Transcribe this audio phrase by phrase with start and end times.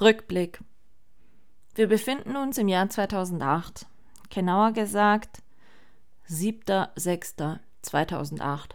[0.00, 0.60] Rückblick.
[1.74, 3.86] Wir befinden uns im Jahr 2008.
[4.30, 5.42] Genauer gesagt
[6.28, 8.70] 7.6.2008.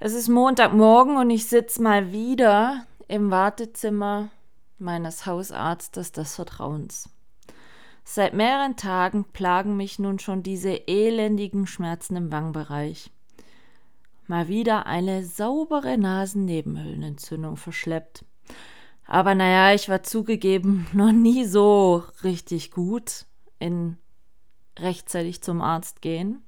[0.00, 4.30] Es ist Montagmorgen und ich sitze mal wieder im Wartezimmer
[4.78, 7.08] meines Hausarztes des Vertrauens.
[8.04, 13.10] Seit mehreren Tagen plagen mich nun schon diese elendigen Schmerzen im Wangenbereich.
[14.26, 18.24] Mal wieder eine saubere Nasennebenhöhlenentzündung verschleppt.
[19.08, 23.24] Aber naja, ich war zugegeben noch nie so richtig gut
[23.58, 23.96] in
[24.78, 26.42] rechtzeitig zum Arzt gehen.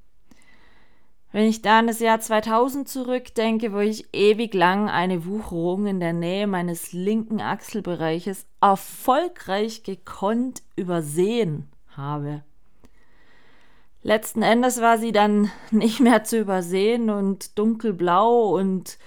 [1.33, 6.01] Wenn ich da an das Jahr 2000 zurückdenke, wo ich ewig lang eine Wucherung in
[6.01, 12.43] der Nähe meines linken Achselbereiches erfolgreich gekonnt übersehen habe.
[14.03, 18.99] Letzten Endes war sie dann nicht mehr zu übersehen und dunkelblau und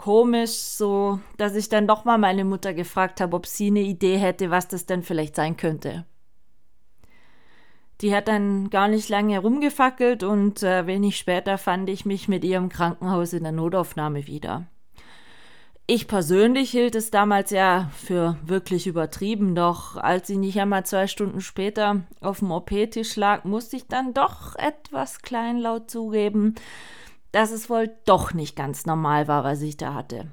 [0.00, 4.16] komisch, so dass ich dann doch mal meine Mutter gefragt habe, ob sie eine Idee
[4.16, 6.06] hätte, was das denn vielleicht sein könnte.
[8.00, 12.44] Die hat dann gar nicht lange herumgefackelt und äh, wenig später fand ich mich mit
[12.44, 14.64] ihr im Krankenhaus in der Notaufnahme wieder.
[15.86, 21.08] Ich persönlich hielt es damals ja für wirklich übertrieben, doch als sie nicht einmal zwei
[21.08, 26.54] Stunden später auf dem OP-Tisch lag, musste ich dann doch etwas kleinlaut zugeben,
[27.32, 30.28] dass es wohl doch nicht ganz normal war, was ich da hatte.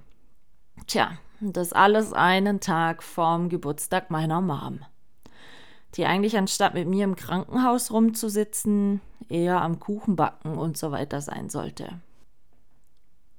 [0.88, 4.80] Tja, das alles einen Tag vorm Geburtstag meiner Mom
[5.96, 11.50] die eigentlich anstatt mit mir im Krankenhaus rumzusitzen, eher am Kuchenbacken und so weiter sein
[11.50, 12.00] sollte.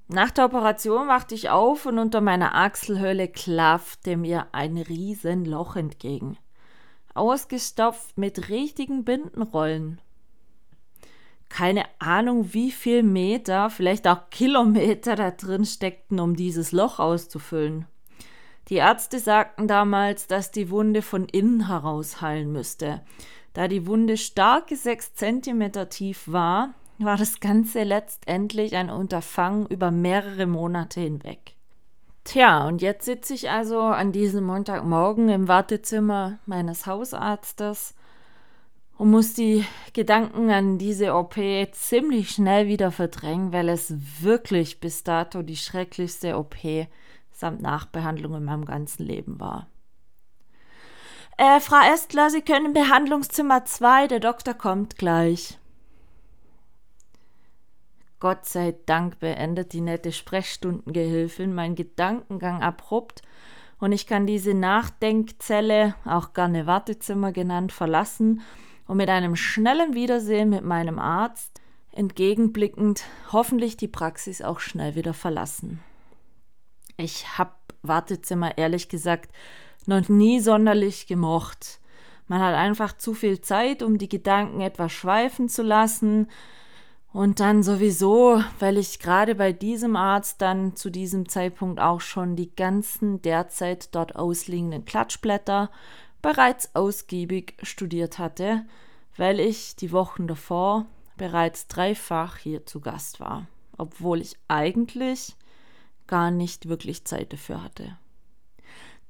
[0.08, 6.38] Nach der Operation wachte ich auf und unter meiner Achselhöhle klaffte mir ein Riesenloch entgegen.
[7.14, 10.00] Ausgestopft mit richtigen Bindenrollen.
[11.48, 17.86] Keine Ahnung, wie viel Meter, vielleicht auch Kilometer da drin steckten, um dieses Loch auszufüllen.
[18.68, 23.00] Die Ärzte sagten damals, dass die Wunde von innen heraus heilen müsste.
[23.54, 29.90] Da die Wunde starke sechs Zentimeter tief war, war das Ganze letztendlich ein Unterfangen über
[29.90, 31.54] mehrere Monate hinweg.
[32.24, 37.94] Tja, und jetzt sitze ich also an diesem Montagmorgen im Wartezimmer meines Hausarztes
[38.98, 41.36] und muss die Gedanken an diese OP
[41.70, 46.56] ziemlich schnell wieder verdrängen, weil es wirklich bis dato die schrecklichste OP
[47.30, 49.68] samt Nachbehandlung in meinem ganzen Leben war.
[51.36, 55.56] Äh, Frau Estler, Sie können im Behandlungszimmer 2, der Doktor kommt gleich.
[58.18, 63.22] Gott sei Dank beendet die nette Sprechstundengehilfin meinen Gedankengang abrupt
[63.78, 68.42] und ich kann diese Nachdenkzelle, auch gerne Wartezimmer genannt, verlassen
[68.88, 71.60] und mit einem schnellen Wiedersehen mit meinem Arzt
[71.92, 75.80] entgegenblickend hoffentlich die Praxis auch schnell wieder verlassen.
[76.96, 79.30] Ich habe Wartezimmer ehrlich gesagt
[79.86, 81.80] noch nie sonderlich gemocht.
[82.26, 86.28] Man hat einfach zu viel Zeit, um die Gedanken etwas schweifen zu lassen.
[87.12, 92.36] Und dann sowieso, weil ich gerade bei diesem Arzt dann zu diesem Zeitpunkt auch schon
[92.36, 95.70] die ganzen derzeit dort ausliegenden Klatschblätter
[96.22, 98.64] bereits ausgiebig studiert hatte,
[99.16, 100.86] weil ich die Wochen davor
[101.16, 103.46] bereits dreifach hier zu Gast war,
[103.76, 105.36] obwohl ich eigentlich
[106.06, 107.98] gar nicht wirklich Zeit dafür hatte.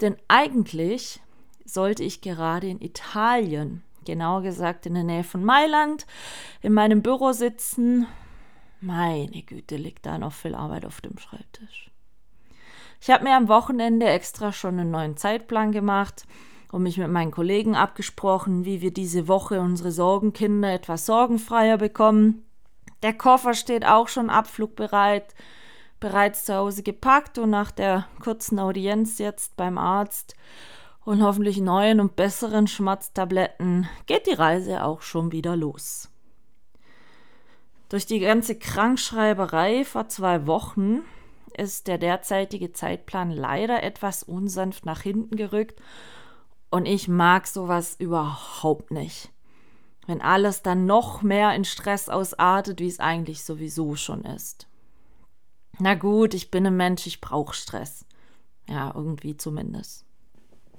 [0.01, 1.21] Denn eigentlich
[1.65, 6.07] sollte ich gerade in Italien, genauer gesagt in der Nähe von Mailand,
[6.63, 8.07] in meinem Büro sitzen.
[8.81, 11.91] Meine Güte, liegt da noch viel Arbeit auf dem Schreibtisch.
[13.01, 16.25] Ich habe mir am Wochenende extra schon einen neuen Zeitplan gemacht
[16.71, 22.45] und mich mit meinen Kollegen abgesprochen, wie wir diese Woche unsere Sorgenkinder etwas sorgenfreier bekommen.
[23.03, 25.35] Der Koffer steht auch schon abflugbereit
[26.01, 30.35] bereits zu Hause gepackt und nach der kurzen Audienz jetzt beim Arzt
[31.05, 36.11] und hoffentlich neuen und besseren Schmatztabletten geht die Reise auch schon wieder los.
[37.89, 41.01] Durch die ganze Krankschreiberei vor zwei Wochen
[41.57, 45.81] ist der derzeitige Zeitplan leider etwas unsanft nach hinten gerückt
[46.71, 49.31] und ich mag sowas überhaupt nicht.
[50.07, 54.67] Wenn alles dann noch mehr in Stress ausartet, wie es eigentlich sowieso schon ist.
[55.79, 58.05] Na gut, ich bin ein Mensch, ich brauche Stress.
[58.69, 60.05] Ja, irgendwie zumindest.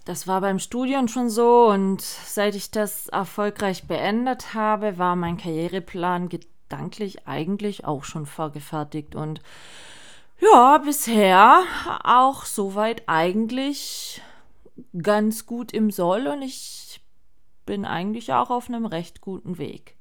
[0.06, 5.38] Das war beim Studium schon so und seit ich das erfolgreich beendet habe, war mein
[5.38, 9.42] Karriereplan gedanklich eigentlich auch schon vorgefertigt und
[10.39, 11.63] ja, bisher
[12.03, 14.21] auch soweit eigentlich
[15.02, 17.02] ganz gut im Soll und ich
[17.66, 19.96] bin eigentlich auch auf einem recht guten Weg.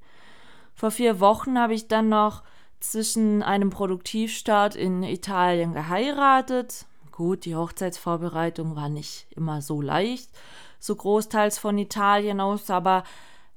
[0.75, 2.43] Vor vier Wochen habe ich dann noch
[2.81, 6.87] zwischen einem Produktivstart in Italien geheiratet.
[7.13, 10.31] Gut, die Hochzeitsvorbereitung war nicht immer so leicht,
[10.79, 13.03] so großteils von Italien aus, aber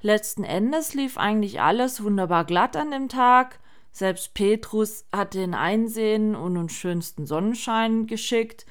[0.01, 3.59] letzten Endes lief eigentlich alles wunderbar glatt an dem Tag.
[3.91, 8.65] Selbst Petrus hatte den Einsehen und den schönsten Sonnenschein geschickt.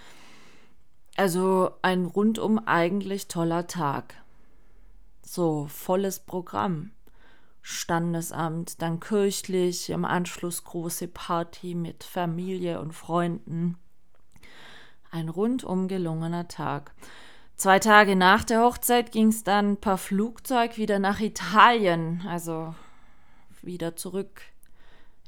[1.17, 4.15] Also ein rundum eigentlich toller Tag.
[5.23, 6.93] So volles Programm.
[7.63, 13.77] Standesamt, dann kirchlich, im Anschluss große Party mit Familie und Freunden.
[15.11, 16.93] Ein rundum gelungener Tag.
[17.57, 22.75] Zwei Tage nach der Hochzeit ging es dann per Flugzeug wieder nach Italien, also
[23.61, 24.41] wieder zurück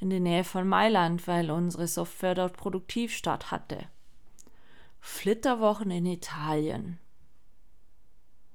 [0.01, 3.87] in die Nähe von Mailand, weil unsere Software dort produktiv statt hatte.
[5.05, 6.99] Flitterwochen in Italien.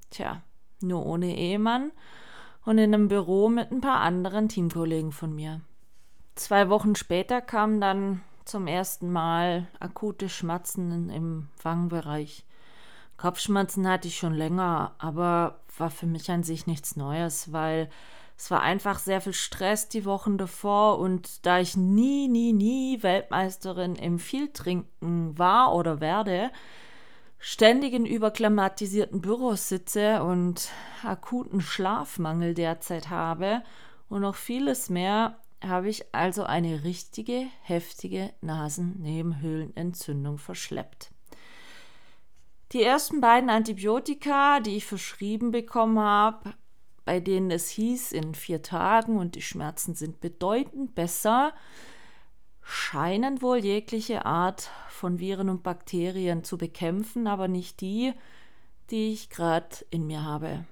[0.09, 0.41] Tja,
[0.81, 1.91] nur ohne Ehemann
[2.65, 5.61] und in einem Büro mit ein paar anderen Teamkollegen von mir.
[6.35, 12.45] Zwei Wochen später kamen dann zum ersten Mal akute Schmerzen im Wangenbereich.
[13.17, 17.89] Kopfschmerzen hatte ich schon länger, aber war für mich an sich nichts Neues, weil
[18.37, 23.01] es war einfach sehr viel Stress die Wochen davor und da ich nie, nie, nie
[23.01, 26.51] Weltmeisterin im Vieltrinken war oder werde,
[27.39, 30.69] ständig in überklimatisierten Büros sitze und
[31.03, 33.63] akuten Schlafmangel derzeit habe
[34.07, 41.09] und noch vieles mehr, habe ich also eine richtige, heftige Nasennebenhöhlenentzündung verschleppt.
[42.73, 46.53] Die ersten beiden Antibiotika, die ich verschrieben bekommen habe,
[47.07, 51.53] bei denen es hieß, in vier Tagen und die Schmerzen sind bedeutend besser,
[52.61, 58.13] scheinen wohl jegliche Art von Viren und Bakterien zu bekämpfen, aber nicht die,
[58.89, 60.65] die ich gerade in mir habe.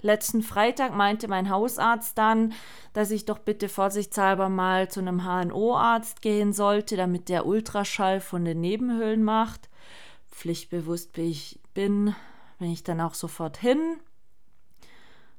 [0.00, 2.54] Letzten Freitag meinte mein Hausarzt dann,
[2.94, 8.46] dass ich doch bitte vorsichtshalber mal zu einem HNO-Arzt gehen sollte, damit der Ultraschall von
[8.46, 9.68] den Nebenhöhlen macht.
[10.30, 12.14] Pflichtbewusst wie ich bin,
[12.58, 13.98] bin ich dann auch sofort hin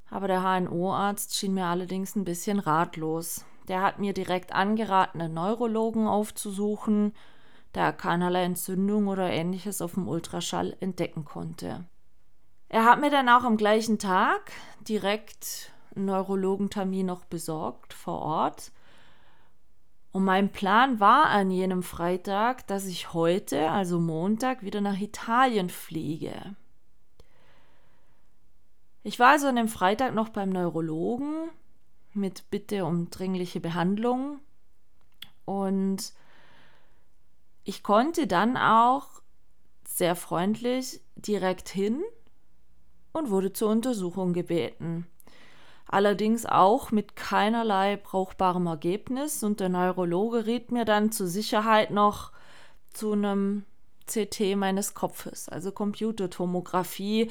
[0.09, 3.45] aber der HNO-Arzt schien mir allerdings ein bisschen ratlos.
[3.67, 7.13] Der hat mir direkt angeraten, einen Neurologen aufzusuchen,
[7.73, 11.85] da er keinerlei Entzündung oder ähnliches auf dem Ultraschall entdecken konnte.
[12.67, 14.51] Er hat mir dann auch am gleichen Tag
[14.87, 18.71] direkt einen Neurologentermin noch besorgt vor Ort.
[20.11, 25.69] Und mein Plan war an jenem Freitag, dass ich heute, also Montag, wieder nach Italien
[25.69, 26.55] fliege.
[29.03, 31.49] Ich war also an dem Freitag noch beim Neurologen
[32.13, 34.39] mit Bitte um dringliche Behandlung
[35.45, 36.13] und
[37.63, 39.07] ich konnte dann auch
[39.85, 42.01] sehr freundlich direkt hin
[43.13, 45.07] und wurde zur Untersuchung gebeten.
[45.85, 52.31] Allerdings auch mit keinerlei brauchbarem Ergebnis und der Neurologe riet mir dann zur Sicherheit noch
[52.91, 53.65] zu einem
[54.09, 57.29] CT meines Kopfes, also Computertomographie,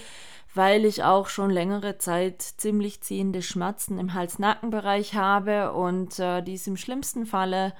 [0.54, 6.66] weil ich auch schon längere Zeit ziemlich ziehende Schmerzen im Hals-Nacken-Bereich habe und äh, dies
[6.66, 7.74] im schlimmsten Falle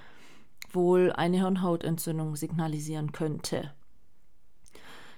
[0.72, 3.72] wohl eine Hirnhautentzündung signalisieren könnte.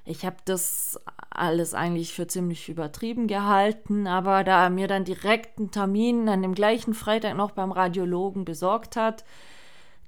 [0.05, 0.99] Ich habe das
[1.31, 6.43] alles eigentlich für ziemlich übertrieben gehalten, aber da er mir dann direkt einen Termin an
[6.43, 9.25] dem gleichen Freitag noch beim Radiologen besorgt hat,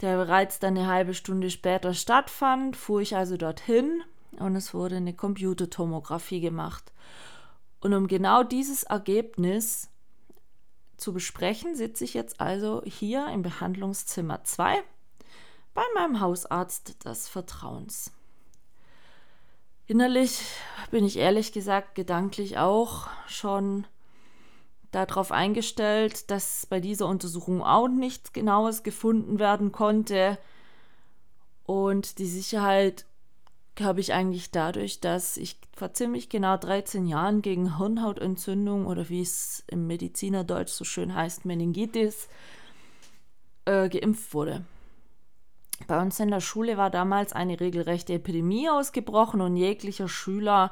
[0.03, 4.03] der bereits dann eine halbe Stunde später stattfand, fuhr ich also dorthin
[4.39, 6.93] und es wurde eine Computertomographie gemacht.
[7.81, 9.89] Und um genau dieses Ergebnis
[10.97, 14.83] zu besprechen, sitze ich jetzt also hier im Behandlungszimmer 2
[15.75, 18.13] bei meinem Hausarzt des Vertrauens.
[19.87, 20.43] Innerlich
[20.91, 23.87] bin ich ehrlich gesagt gedanklich auch schon
[24.93, 30.39] darauf eingestellt, dass bei dieser Untersuchung auch nichts Genaues gefunden werden konnte.
[31.65, 33.07] Und die Sicherheit
[33.81, 39.23] habe ich eigentlich dadurch, dass ich vor ziemlich genau 13 Jahren gegen Hirnhautentzündung oder wie
[39.23, 42.29] es im Medizinerdeutsch so schön heißt, Meningitis,
[43.65, 44.65] äh, geimpft wurde.
[45.87, 50.71] Bei uns in der Schule war damals eine regelrechte Epidemie ausgebrochen und jeglicher Schüler,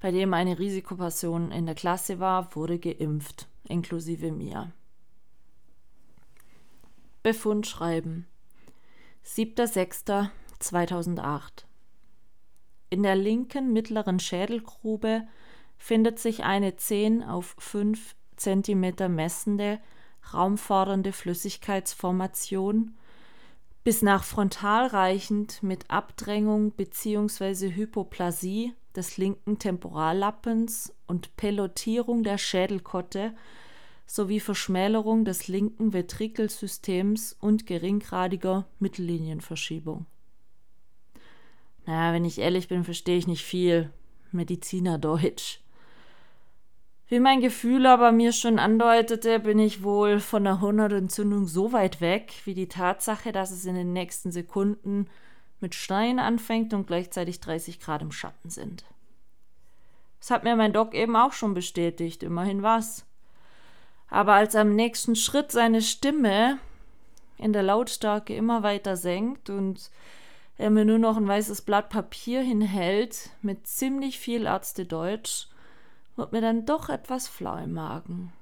[0.00, 4.72] bei dem eine Risikoperson in der Klasse war, wurde geimpft inklusive mir.
[7.22, 8.26] Befund schreiben.
[9.24, 11.64] 7.6.2008
[12.90, 15.26] In der linken mittleren Schädelgrube
[15.76, 19.80] findet sich eine 10 auf 5 cm messende,
[20.34, 22.96] raumfordernde Flüssigkeitsformation,
[23.84, 27.72] bis nach frontal reichend mit Abdrängung bzw.
[27.72, 33.34] Hypoplasie des linken Temporallappens und Pelotierung der Schädelkotte
[34.06, 40.06] sowie Verschmälerung des linken Ventrikelsystems und geringgradiger Mittellinienverschiebung.
[41.86, 43.90] Naja, wenn ich ehrlich bin, verstehe ich nicht viel
[44.30, 45.60] Medizinerdeutsch.
[47.08, 52.00] Wie mein Gefühl aber mir schon andeutete, bin ich wohl von der Hundertentzündung so weit
[52.00, 55.06] weg, wie die Tatsache, dass es in den nächsten Sekunden
[55.62, 58.84] mit Stein anfängt und gleichzeitig 30 Grad im Schatten sind.
[60.20, 63.06] Das hat mir mein Doc eben auch schon bestätigt, immerhin was.
[64.08, 66.58] Aber als am nächsten Schritt seine Stimme
[67.38, 69.90] in der Lautstärke immer weiter senkt und
[70.58, 75.48] er mir nur noch ein weißes Blatt Papier hinhält mit ziemlich viel Ärztedeutsch,
[76.14, 78.32] wird mir dann doch etwas flau im Magen.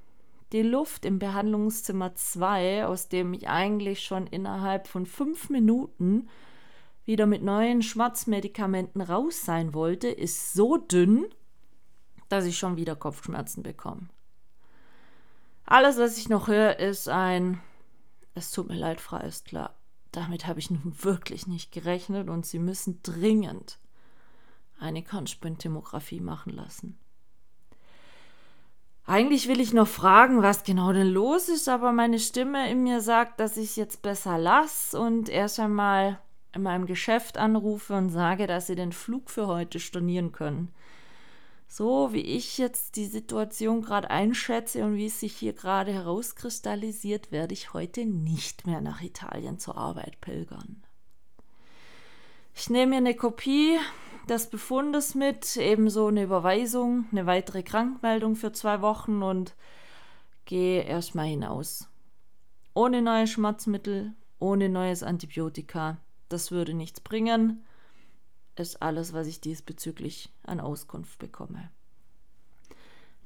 [0.53, 6.29] Die Luft im Behandlungszimmer 2, aus dem ich eigentlich schon innerhalb von fünf Minuten
[7.11, 11.27] wieder mit neuen Schmerzmedikamenten raus sein wollte, ist so dünn,
[12.29, 14.09] dass ich schon wieder Kopfschmerzen bekomme.
[15.65, 17.61] Alles, was ich noch höre, ist ein
[18.37, 19.75] Es tut mir leid, Frau Östler.
[20.13, 23.81] Damit habe ich nun wirklich nicht gerechnet und Sie müssen dringend
[24.79, 26.97] eine Kornspintomographie machen lassen.
[29.05, 33.01] Eigentlich will ich noch fragen, was genau denn los ist, aber meine Stimme in mir
[33.01, 36.21] sagt, dass ich es jetzt besser lasse und erst einmal
[36.55, 40.73] in meinem Geschäft anrufe und sage, dass sie den Flug für heute stornieren können.
[41.69, 47.31] So wie ich jetzt die Situation gerade einschätze und wie es sich hier gerade herauskristallisiert,
[47.31, 50.83] werde ich heute nicht mehr nach Italien zur Arbeit pilgern.
[52.57, 53.79] Ich nehme mir eine Kopie
[54.29, 59.55] des Befundes mit, ebenso eine Überweisung, eine weitere Krankmeldung für zwei Wochen und
[60.47, 61.89] gehe erstmal hinaus.
[62.75, 65.99] Ohne neue Schmerzmittel, ohne neues Antibiotika.
[66.31, 67.67] Das würde nichts bringen.
[68.57, 71.71] Ist alles, was ich diesbezüglich an Auskunft bekomme.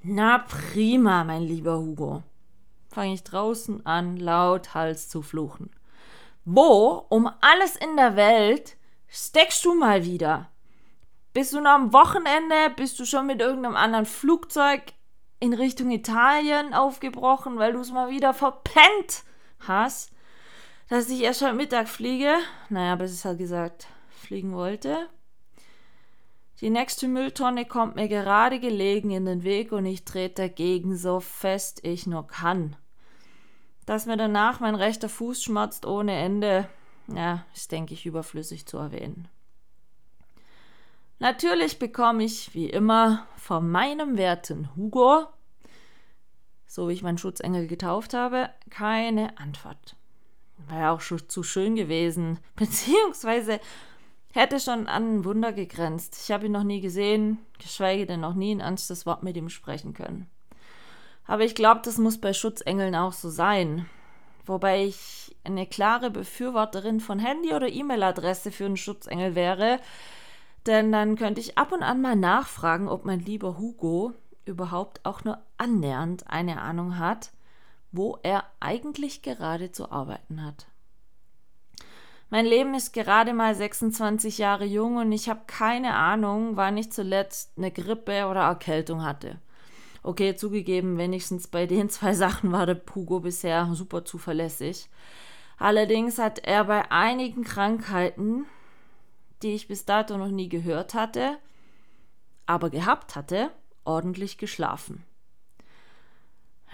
[0.02, 2.23] Na prima, mein lieber Hugo.
[2.88, 5.70] Fange ich draußen an, laut Hals zu fluchen.
[6.44, 10.50] Wo um alles in der Welt steckst du mal wieder?
[11.34, 12.70] Bist du noch am Wochenende?
[12.76, 14.92] Bist du schon mit irgendeinem anderen Flugzeug
[15.40, 19.25] in Richtung Italien aufgebrochen, weil du es mal wieder verpennt
[19.61, 20.13] hast,
[20.88, 22.36] dass ich erst heute Mittag fliege?
[22.68, 25.08] Naja, ich halt gesagt fliegen wollte.
[26.60, 31.20] Die nächste Mülltonne kommt mir gerade gelegen in den Weg und ich trete dagegen so
[31.20, 32.76] fest ich nur kann.
[33.86, 36.68] Dass mir danach mein rechter Fuß schmerzt ohne Ende,
[37.08, 39.28] ja, ist, denke ich, überflüssig zu erwähnen.
[41.18, 45.26] Natürlich bekomme ich, wie immer, von meinem werten Hugo,
[46.66, 49.96] so wie ich meinen Schutzengel getauft habe, keine Antwort.
[50.68, 53.61] War ja auch schon zu schön gewesen, beziehungsweise
[54.32, 56.18] hätte schon an ein Wunder gegrenzt.
[56.23, 59.49] Ich habe ihn noch nie gesehen, geschweige denn noch nie ein ernstes Wort mit ihm
[59.49, 60.28] sprechen können.
[61.26, 63.87] Aber ich glaube, das muss bei Schutzengeln auch so sein.
[64.46, 69.78] Wobei ich eine klare Befürworterin von Handy- oder E-Mail-Adresse für einen Schutzengel wäre,
[70.66, 74.12] denn dann könnte ich ab und an mal nachfragen, ob mein lieber Hugo
[74.44, 77.32] überhaupt auch nur annähernd eine Ahnung hat,
[77.96, 80.66] wo er eigentlich gerade zu arbeiten hat.
[82.30, 86.90] Mein Leben ist gerade mal 26 Jahre jung und ich habe keine Ahnung, wann ich
[86.90, 89.38] zuletzt eine Grippe oder Erkältung hatte.
[90.02, 94.88] Okay, zugegeben, wenigstens bei den zwei Sachen war der Hugo bisher super zuverlässig.
[95.56, 98.46] Allerdings hat er bei einigen Krankheiten
[99.44, 101.38] die ich bis dato noch nie gehört hatte,
[102.46, 103.50] aber gehabt hatte,
[103.84, 105.04] ordentlich geschlafen.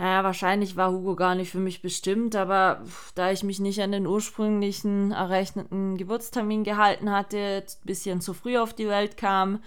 [0.00, 2.82] Ja, wahrscheinlich war Hugo gar nicht für mich bestimmt, aber
[3.14, 8.56] da ich mich nicht an den ursprünglichen errechneten Geburtstermin gehalten hatte, ein bisschen zu früh
[8.56, 9.62] auf die Welt kam,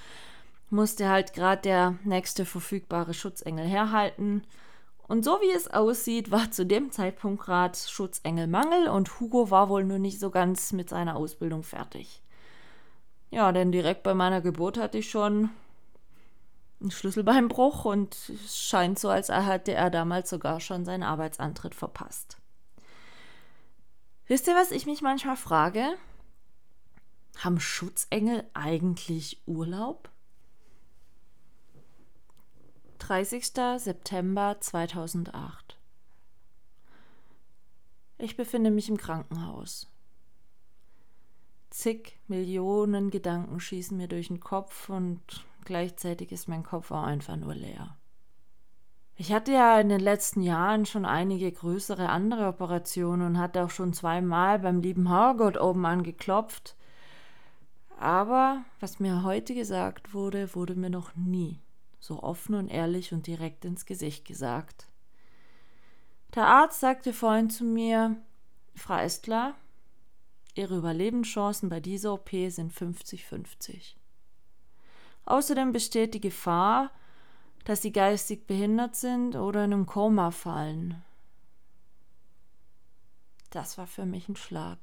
[0.72, 4.42] musste halt gerade der nächste verfügbare Schutzengel herhalten.
[5.08, 9.84] Und so wie es aussieht, war zu dem Zeitpunkt gerade Schutzengelmangel und Hugo war wohl
[9.84, 12.24] nur nicht so ganz mit seiner Ausbildung fertig.
[13.30, 15.52] Ja, denn direkt bei meiner Geburt hatte ich schon
[16.84, 22.38] einen Schlüsselbeinbruch und es scheint so, als hätte er damals sogar schon seinen Arbeitsantritt verpasst.
[24.28, 25.96] Wisst ihr, was ich mich manchmal frage?
[27.38, 30.10] Haben Schutzengel eigentlich Urlaub?
[33.00, 33.46] 30.
[33.78, 35.78] September 2008.
[38.18, 39.88] Ich befinde mich im Krankenhaus.
[41.70, 47.36] Zig Millionen Gedanken schießen mir durch den Kopf und gleichzeitig ist mein Kopf auch einfach
[47.36, 47.98] nur leer.
[49.16, 53.70] Ich hatte ja in den letzten Jahren schon einige größere andere Operationen und hatte auch
[53.70, 56.76] schon zweimal beim lieben Herrgott oben angeklopft.
[58.00, 61.60] Aber was mir heute gesagt wurde, wurde mir noch nie
[62.00, 64.88] so offen und ehrlich und direkt ins Gesicht gesagt.
[66.36, 68.18] Der Arzt sagte vorhin zu mir,
[68.76, 69.56] Frau Estler,
[70.56, 73.96] Ihre Überlebenschancen bei dieser OP sind 50-50.
[75.26, 76.92] Außerdem besteht die Gefahr,
[77.64, 81.02] dass sie geistig behindert sind oder in einem Koma fallen.
[83.50, 84.78] Das war für mich ein Schlag.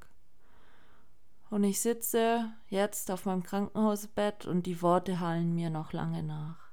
[1.50, 6.70] Und ich sitze jetzt auf meinem Krankenhausbett und die Worte hallen mir noch lange nach.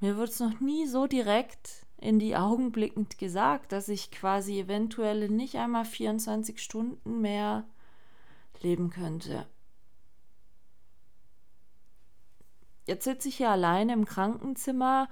[0.00, 4.60] Mir wird es noch nie so direkt in die Augen blickend gesagt, dass ich quasi
[4.60, 7.64] eventuell nicht einmal 24 Stunden mehr
[8.60, 9.46] leben könnte.
[12.86, 15.08] Jetzt sitze ich hier alleine im Krankenzimmer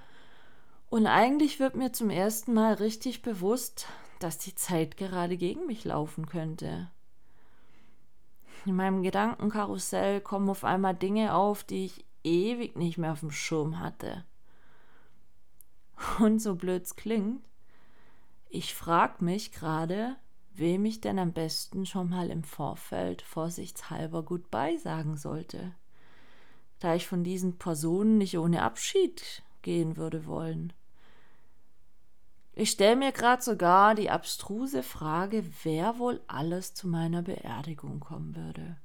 [0.91, 3.87] und eigentlich wird mir zum ersten Mal richtig bewusst,
[4.21, 6.91] dass die Zeit gerade gegen mich laufen könnte.
[8.67, 13.31] In meinem Gedankenkarussell kommen auf einmal Dinge auf, die ich ewig nicht mehr auf dem
[13.31, 14.25] Schirm hatte.
[16.19, 17.43] Und so blöd's klingt,
[18.50, 20.17] ich frag mich gerade,
[20.52, 25.73] wem ich denn am besten schon mal im Vorfeld vorsichtshalber Goodbye sagen sollte
[26.82, 30.72] da ich von diesen Personen nicht ohne Abschied gehen würde wollen.
[32.54, 38.34] Ich stelle mir gerade sogar die abstruse Frage, wer wohl alles zu meiner Beerdigung kommen
[38.34, 38.76] würde.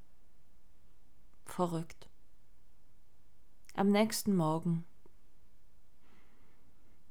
[1.45, 2.07] Verrückt.
[3.75, 4.85] Am nächsten Morgen.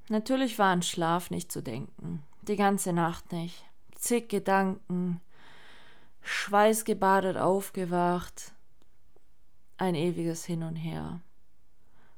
[0.09, 3.65] Natürlich war an Schlaf nicht zu denken, die ganze Nacht nicht.
[3.97, 5.21] Zig Gedanken,
[6.23, 8.56] schweißgebadet aufgewacht,
[9.79, 11.21] ein ewiges Hin und Her.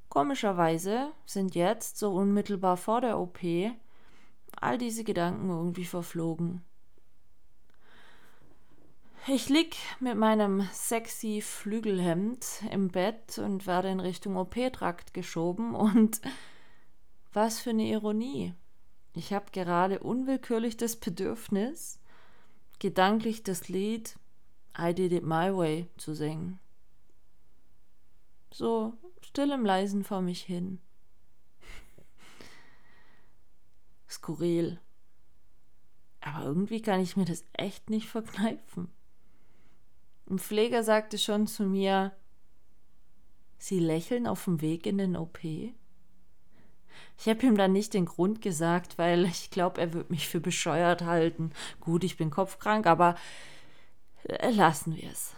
[0.09, 3.41] Komischerweise sind jetzt, so unmittelbar vor der OP,
[4.61, 6.62] all diese Gedanken irgendwie verflogen.
[9.27, 16.23] Ich lieg mit meinem sexy Flügelhemd im Bett und werde in Richtung OP-Trakt geschoben und
[17.35, 18.55] was für eine Ironie.
[19.12, 22.00] Ich habe gerade unwillkürlich das Bedürfnis,
[22.79, 24.17] gedanklich das Lied
[24.79, 26.59] I Did It My Way zu singen
[28.52, 30.81] so still im Leisen vor mich hin.
[34.09, 34.81] Skurril.
[36.20, 38.88] Aber irgendwie kann ich mir das echt nicht verkneifen.
[40.29, 42.12] Ein Pfleger sagte schon zu mir,
[43.59, 45.42] Sie lächeln auf dem Weg in den OP?
[45.42, 45.75] Ich
[47.27, 51.03] habe ihm dann nicht den Grund gesagt, weil ich glaube, er wird mich für bescheuert
[51.03, 51.51] halten.
[51.81, 53.16] Gut, ich bin kopfkrank, aber
[54.51, 55.35] lassen wir es.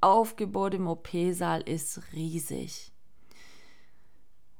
[0.00, 2.92] Aufgebot im OP-Saal ist riesig.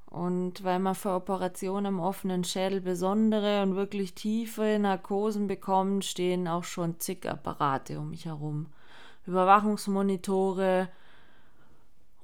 [0.06, 6.48] Und weil man für Operationen am offenen Schädel besondere und wirklich tiefe Narkosen bekommt, stehen
[6.48, 8.66] auch schon zig Apparate um mich herum.
[9.26, 10.88] Überwachungsmonitore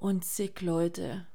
[0.00, 1.26] und zig Leute.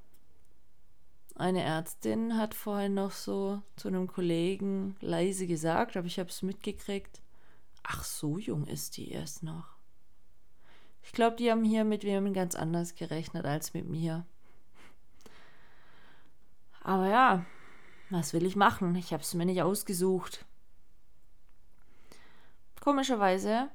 [1.35, 6.41] Eine Ärztin hat vorhin noch so zu einem Kollegen leise gesagt, aber ich habe es
[6.41, 7.21] mitgekriegt.
[7.83, 9.70] Ach, so jung ist die erst noch.
[11.03, 14.25] Ich glaube, die haben hier mit wem ganz anders gerechnet als mit mir.
[16.83, 17.45] Aber ja,
[18.09, 18.95] was will ich machen?
[18.95, 20.45] Ich habe es mir nicht ausgesucht.
[22.79, 23.69] Komischerweise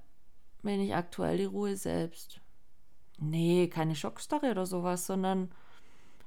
[0.63, 2.41] bin ich aktuell die Ruhe selbst.
[3.19, 5.51] Nee, keine Schockstarre oder sowas, sondern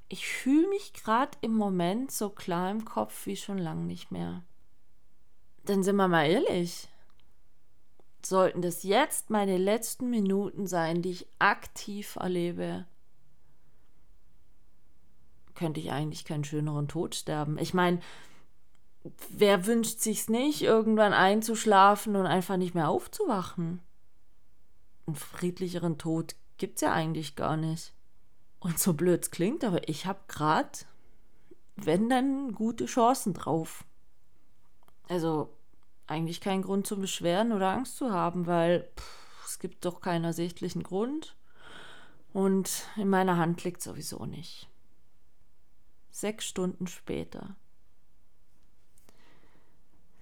[0.07, 4.43] ich fühle mich gerade im Moment so klar im Kopf wie schon lang nicht mehr.
[5.67, 6.87] Denn sind wir mal ehrlich,
[8.25, 12.85] sollten das jetzt meine letzten Minuten sein, die ich aktiv erlebe,
[15.55, 17.57] könnte ich eigentlich keinen schöneren Tod sterben.
[17.57, 17.99] Ich meine,
[19.29, 23.81] wer wünscht sich's nicht, irgendwann einzuschlafen und einfach nicht mehr aufzuwachen?
[25.05, 27.93] Einen friedlicheren Tod gibt's ja eigentlich gar nicht.
[28.59, 30.79] Und so blöd klingt, aber ich habe gerade,
[31.75, 33.85] wenn dann, gute Chancen drauf.
[35.07, 35.49] Also,
[36.09, 40.25] eigentlich keinen Grund zum Beschweren oder Angst zu haben, weil pff, es gibt doch keinen
[40.25, 41.35] ersichtlichen Grund.
[42.33, 44.67] Und in meiner Hand liegt sowieso nicht.
[46.11, 47.55] Sechs Stunden später.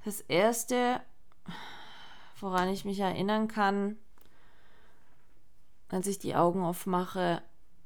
[0.06, 1.02] Das erste,
[2.40, 3.98] woran ich mich erinnern kann,
[5.90, 7.42] als ich die Augen aufmache,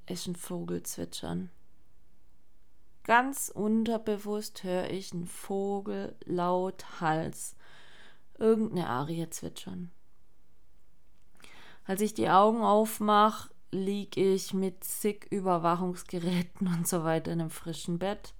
[0.07, 1.49] ist ein Vogel zwitschern.
[3.03, 7.55] Ganz unterbewusst höre ich einen Vogel laut Hals
[8.41, 9.91] irgendeine Arie zwitschern.
[11.85, 17.49] Als ich die Augen aufmache, liege ich mit zig Überwachungsgeräten und so weiter in einem
[17.49, 18.33] frischen Bett.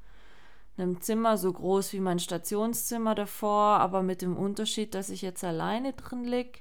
[0.78, 5.22] In einem Zimmer so groß wie mein Stationszimmer davor, aber mit dem Unterschied, dass ich
[5.22, 6.60] jetzt alleine drin liege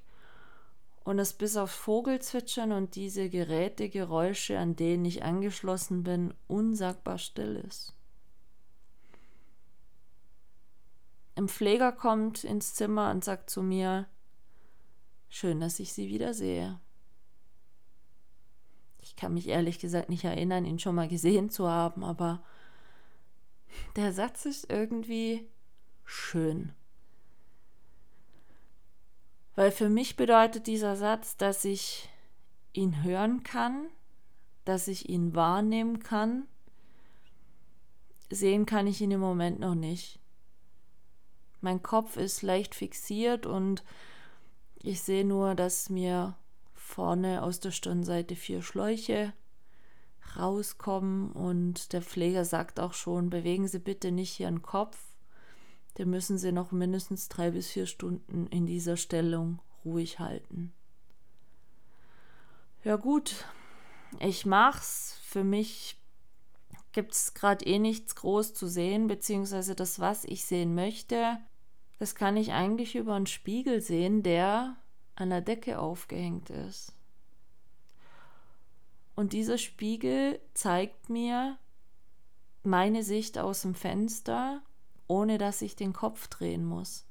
[1.04, 7.62] und es bis auf Vogelzwitschern und diese Gerätegeräusche, an denen ich angeschlossen bin, unsagbar still
[7.66, 7.94] ist.
[11.40, 14.06] Ein Pfleger kommt ins Zimmer und sagt zu mir,
[15.30, 16.78] schön, dass ich Sie wiedersehe.
[18.98, 22.42] Ich kann mich ehrlich gesagt nicht erinnern, ihn schon mal gesehen zu haben, aber
[23.96, 25.48] der Satz ist irgendwie
[26.04, 26.74] schön.
[29.54, 32.10] Weil für mich bedeutet dieser Satz, dass ich
[32.74, 33.86] ihn hören kann,
[34.66, 36.46] dass ich ihn wahrnehmen kann.
[38.28, 40.19] Sehen kann ich ihn im Moment noch nicht.
[41.60, 43.84] Mein Kopf ist leicht fixiert und
[44.82, 46.36] ich sehe nur, dass mir
[46.74, 49.32] vorne aus der Stirnseite vier Schläuche
[50.36, 54.98] rauskommen und der Pfleger sagt auch schon, bewegen Sie bitte nicht Ihren Kopf,
[55.98, 60.72] den müssen Sie noch mindestens drei bis vier Stunden in dieser Stellung ruhig halten.
[62.84, 63.44] Ja gut,
[64.18, 65.18] ich mach's.
[65.22, 65.96] Für mich
[66.92, 71.38] gibt's gerade eh nichts groß zu sehen, beziehungsweise das, was ich sehen möchte,
[72.00, 74.74] das kann ich eigentlich über einen Spiegel sehen, der
[75.16, 76.94] an der Decke aufgehängt ist.
[79.14, 81.58] Und dieser Spiegel zeigt mir
[82.62, 84.62] meine Sicht aus dem Fenster,
[85.08, 87.04] ohne dass ich den Kopf drehen muss.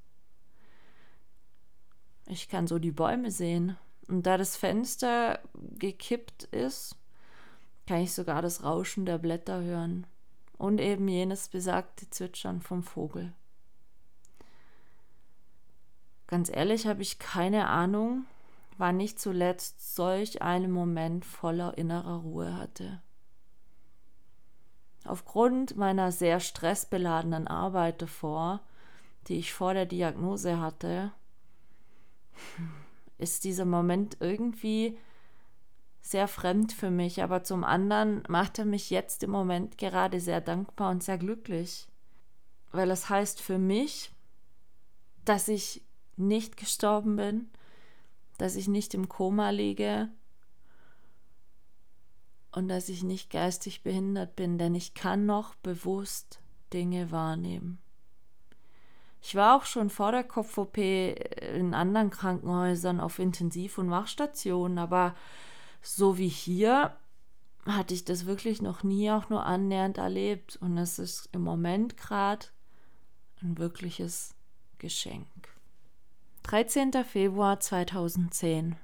[2.26, 3.78] Ich kann so die Bäume sehen.
[4.08, 5.40] Und da das Fenster
[5.78, 6.96] gekippt ist,
[7.86, 10.08] kann ich sogar das Rauschen der Blätter hören
[10.58, 13.34] und eben jenes besagte Zwitschern vom Vogel.
[16.30, 18.28] Ganz ehrlich habe ich keine Ahnung,
[18.78, 23.02] wann ich zuletzt solch einen Moment voller innerer Ruhe hatte.
[25.06, 28.62] Aufgrund meiner sehr stressbeladenen Arbeit davor,
[29.28, 31.12] die ich vor der Diagnose hatte,
[33.18, 35.00] ist dieser Moment irgendwie
[36.00, 40.42] sehr fremd für mich, aber zum anderen macht er mich jetzt im Moment gerade sehr
[40.42, 41.88] dankbar und sehr glücklich,
[42.72, 44.12] weil es heißt für mich,
[45.26, 45.82] dass ich
[46.20, 47.50] nicht gestorben bin,
[48.38, 50.10] dass ich nicht im Koma liege
[52.52, 56.40] und dass ich nicht geistig behindert bin, denn ich kann noch bewusst
[56.74, 57.80] Dinge wahrnehmen.
[59.22, 65.16] Ich war auch schon vor der Kopf-OP in anderen Krankenhäusern auf Intensiv- und Wachstationen, aber
[65.82, 66.96] so wie hier
[67.66, 71.98] hatte ich das wirklich noch nie auch nur annähernd erlebt und es ist im Moment
[71.98, 72.48] gerade
[73.42, 74.36] ein wirkliches
[74.78, 75.28] Geschenk.
[76.50, 76.92] 13.
[77.04, 78.76] Februar 2010.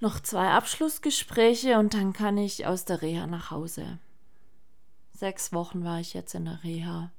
[0.00, 3.98] Noch zwei Abschlussgespräche und dann kann ich aus der Reha nach Hause.
[5.14, 7.10] Sechs Wochen war ich jetzt in der Reha.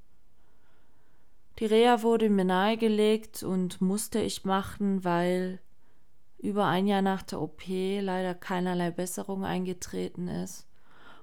[1.58, 5.58] Die Reha wurde mir nahegelegt und musste ich machen, weil
[6.38, 10.68] über ein Jahr nach der OP leider keinerlei Besserung eingetreten ist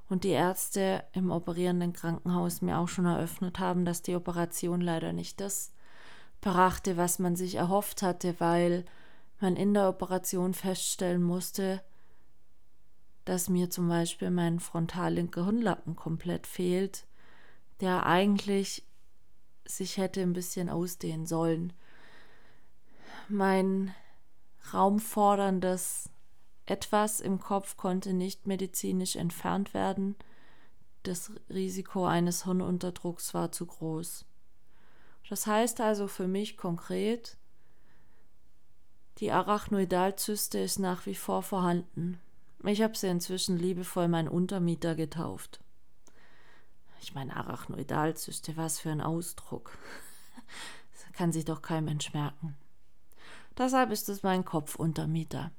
[0.09, 5.13] und die Ärzte im operierenden Krankenhaus mir auch schon eröffnet haben, dass die Operation leider
[5.13, 5.71] nicht das
[6.41, 8.85] brachte, was man sich erhofft hatte, weil
[9.39, 11.81] man in der Operation feststellen musste,
[13.25, 17.05] dass mir zum Beispiel mein frontallinker Hirnlappen komplett fehlt,
[17.81, 18.83] der eigentlich
[19.65, 21.73] sich hätte ein bisschen ausdehnen sollen.
[23.27, 23.93] Mein
[24.73, 26.09] raumforderndes
[26.65, 30.15] etwas im Kopf konnte nicht medizinisch entfernt werden.
[31.03, 34.25] Das Risiko eines Hirnunterdrucks war zu groß.
[35.29, 37.37] Das heißt also für mich konkret,
[39.17, 42.19] die Arachnoidalzyste ist nach wie vor vorhanden.
[42.63, 45.59] Ich habe sie inzwischen liebevoll mein Untermieter getauft.
[47.01, 49.77] Ich meine, Arachnoidalzyste, was für ein Ausdruck.
[50.93, 52.55] Das kann sich doch kein Mensch merken.
[53.57, 55.51] Deshalb ist es mein Kopfuntermieter.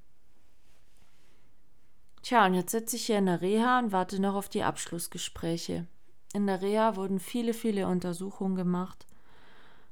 [2.23, 5.87] Tja, und jetzt sitze ich hier in der Reha und warte noch auf die Abschlussgespräche.
[6.33, 9.08] In der Reha wurden viele, viele Untersuchungen gemacht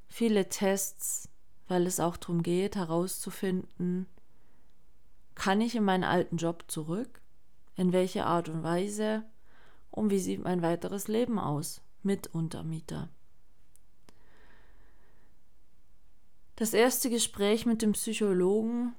[0.09, 1.29] viele Tests,
[1.69, 4.07] weil es auch darum geht, herauszufinden,
[5.35, 7.21] kann ich in meinen alten Job zurück?
[7.77, 9.25] In welcher Art und Weise?
[9.91, 13.09] Und wie sieht mein weiteres Leben aus mit Untermieter?
[16.57, 18.95] Das erste Gespräch mit dem Psychologen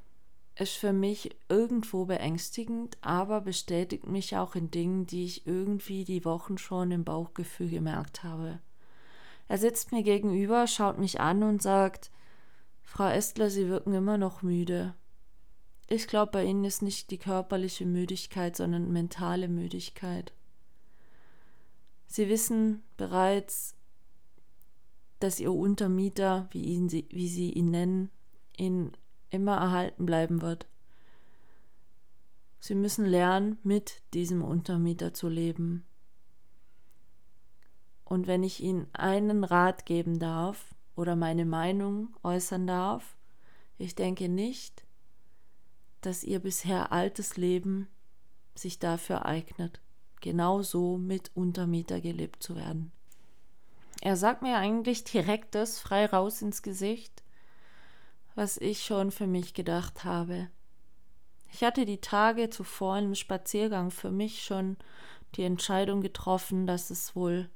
[0.60, 6.24] ist für mich irgendwo beängstigend, aber bestätigt mich auch in Dingen, die ich irgendwie die
[6.24, 8.60] Wochen schon im Bauchgefühl gemerkt habe.
[9.47, 12.12] Er sitzt mir gegenüber, schaut mich an und sagt
[12.83, 14.95] Frau Estler, Sie wirken immer noch müde.
[15.88, 20.33] Ich glaube, bei Ihnen ist nicht die körperliche Müdigkeit, sondern mentale Müdigkeit.
[22.07, 23.75] Sie wissen bereits,
[25.19, 28.10] dass Ihr Untermieter, wie, ihn, wie Sie ihn nennen,
[28.57, 28.91] Ihnen
[29.29, 30.67] immer erhalten bleiben wird.
[32.60, 35.86] Sie müssen lernen, mit diesem Untermieter zu leben.
[38.08, 43.17] Und wenn ich Ihnen einen Rat geben darf oder meine Meinung äußern darf,
[43.78, 44.86] ich denke nicht,
[46.00, 47.89] dass Ihr bisher altes Leben
[48.56, 49.82] sich dafür eignet,
[50.22, 52.93] genauso mit Untermieter gelebt zu werden.
[54.00, 57.24] Er sagt mir eigentlich direkt das frei raus ins Gesicht,
[58.36, 60.50] was ich schon für mich gedacht habe.
[61.52, 64.78] Ich hatte die Tage zuvor im Spaziergang für mich schon
[65.36, 67.50] die Entscheidung getroffen, dass es wohl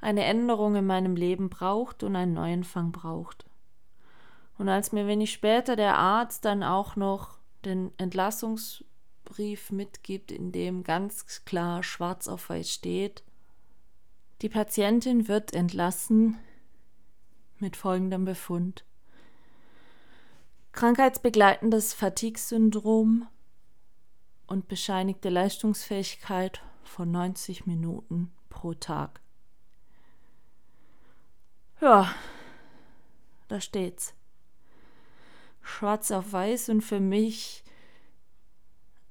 [0.00, 3.44] eine Änderung in meinem Leben braucht und einen Neuanfang braucht.
[4.56, 10.84] Und als mir wenig später der Arzt dann auch noch den Entlassungsbrief mitgibt, in dem
[10.84, 13.22] ganz klar schwarz auf weiß steht,
[14.42, 16.38] die Patientin wird entlassen
[17.58, 18.84] mit folgendem Befund.
[20.72, 23.26] Krankheitsbegleitendes Fatigue-Syndrom
[24.46, 29.20] und bescheinigte Leistungsfähigkeit von 90 Minuten pro Tag.
[31.80, 32.12] Ja,
[33.46, 34.14] da steht's.
[35.62, 37.62] Schwarz auf weiß und für mich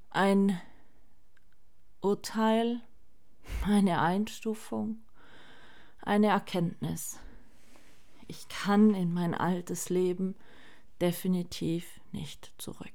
[0.09, 0.59] ein
[2.01, 2.81] Urteil,
[3.65, 5.01] eine Einstufung,
[6.01, 7.19] eine Erkenntnis.
[8.27, 10.35] Ich kann in mein altes Leben
[10.99, 12.91] definitiv nicht zurück.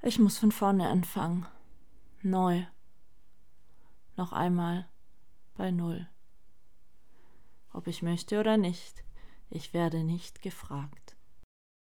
[0.00, 1.46] Ich muss von vorne anfangen.
[2.22, 2.64] Neu.
[4.16, 4.88] Noch einmal
[5.56, 6.08] bei Null.
[7.74, 9.02] Ob ich möchte oder nicht,
[9.50, 11.03] ich werde nicht gefragt.